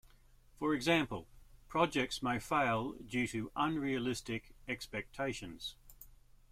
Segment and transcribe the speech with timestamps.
[0.57, 1.27] For example,
[1.69, 5.75] projects may fail due to unrealistic expectations.